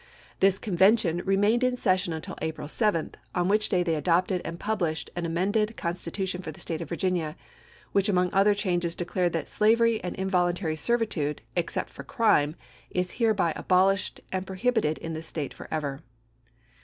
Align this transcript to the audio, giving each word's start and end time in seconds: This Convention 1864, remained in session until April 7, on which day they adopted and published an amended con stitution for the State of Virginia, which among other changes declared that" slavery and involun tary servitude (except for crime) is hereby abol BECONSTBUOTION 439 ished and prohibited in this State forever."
This 0.39 0.57
Convention 0.57 1.17
1864, 1.17 1.29
remained 1.29 1.63
in 1.63 1.77
session 1.79 2.11
until 2.11 2.35
April 2.41 2.67
7, 2.67 3.11
on 3.35 3.47
which 3.47 3.69
day 3.69 3.83
they 3.83 3.93
adopted 3.93 4.41
and 4.43 4.59
published 4.59 5.11
an 5.15 5.27
amended 5.27 5.77
con 5.77 5.93
stitution 5.93 6.41
for 6.41 6.51
the 6.51 6.59
State 6.59 6.81
of 6.81 6.89
Virginia, 6.89 7.35
which 7.91 8.09
among 8.09 8.33
other 8.33 8.55
changes 8.55 8.95
declared 8.95 9.31
that" 9.33 9.47
slavery 9.47 10.03
and 10.03 10.17
involun 10.17 10.55
tary 10.55 10.75
servitude 10.75 11.43
(except 11.55 11.91
for 11.91 12.03
crime) 12.03 12.55
is 12.89 13.11
hereby 13.11 13.53
abol 13.53 13.89
BECONSTBUOTION 13.89 14.23
439 14.25 14.25
ished 14.25 14.25
and 14.31 14.47
prohibited 14.47 14.97
in 14.97 15.13
this 15.13 15.27
State 15.27 15.53
forever." 15.53 15.99